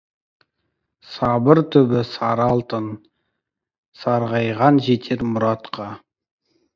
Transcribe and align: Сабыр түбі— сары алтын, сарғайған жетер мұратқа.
Сабыр 1.09 1.59
түбі— 1.75 1.99
сары 2.13 2.43
алтын, 2.53 2.87
сарғайған 4.05 4.81
жетер 4.87 5.23
мұратқа. 5.35 5.91